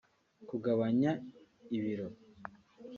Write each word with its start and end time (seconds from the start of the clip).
Kugabanya 0.49 1.11
ibiro 1.77 2.07